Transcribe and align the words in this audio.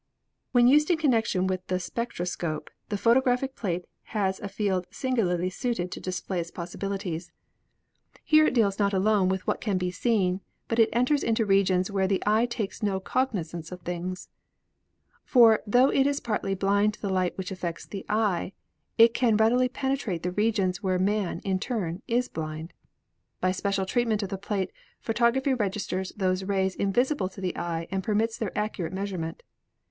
When 0.51 0.67
used 0.67 0.89
in 0.89 0.97
connection 0.97 1.45
with 1.45 1.67
the 1.67 1.79
spectroscope 1.79 2.71
the 2.89 2.97
photographic 2.97 3.55
plate 3.55 3.85
has 4.17 4.39
a 4.39 4.47
field 4.49 4.87
singularly 4.89 5.51
suited 5.51 5.91
to 5.91 5.99
display 6.01 6.37
48 6.37 6.39
ASTRONOMY 6.39 6.41
its 6.41 6.49
possibilities. 6.55 7.31
Here 8.23 8.47
it 8.47 8.55
deals 8.55 8.79
not 8.79 8.93
alone 8.95 9.29
with 9.29 9.45
what 9.45 9.61
can 9.61 9.77
be 9.77 9.91
seen, 9.91 10.41
but 10.67 10.79
it 10.79 10.89
enters 10.91 11.23
into 11.23 11.45
regions 11.45 11.91
where 11.91 12.07
the 12.07 12.23
eye 12.25 12.47
takes 12.47 12.81
no 12.81 12.99
cognizance 12.99 13.71
of 13.71 13.81
things. 13.81 14.27
For 15.23 15.61
tho 15.67 15.89
it 15.89 16.07
is 16.07 16.19
partly 16.19 16.55
b'ind 16.55 16.93
to 16.95 17.01
the 17.03 17.13
light 17.13 17.37
which 17.37 17.51
affects 17.51 17.85
the 17.85 18.03
eye, 18.09 18.53
it 18.97 19.13
can 19.13 19.37
readily 19.37 19.69
penetrate 19.69 20.23
the 20.23 20.31
regions 20.31 20.81
where 20.81 20.97
man, 20.97 21.41
in 21.43 21.59
turn, 21.59 22.01
is 22.07 22.27
blind. 22.27 22.73
By 23.39 23.51
special 23.51 23.85
treatment 23.85 24.23
of 24.23 24.29
the 24.29 24.39
plate 24.39 24.71
photography 24.99 25.53
registers 25.53 26.11
those 26.17 26.43
rays 26.43 26.73
invisible 26.73 27.29
to 27.29 27.39
the 27.39 27.55
eye 27.55 27.87
and 27.91 28.03
permits 28.03 28.35
their 28.39 28.57
accurate 28.57 28.93
measurement. 28.93 29.43